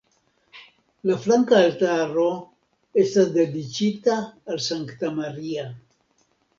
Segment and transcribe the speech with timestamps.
[1.09, 2.25] La flanka altaro
[3.05, 5.73] estas dediĉita al Sankta Maria.